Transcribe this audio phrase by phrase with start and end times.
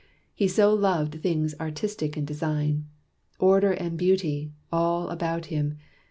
[0.33, 2.85] He so loved things artistic in design
[3.37, 5.77] Order and beauty, all about him.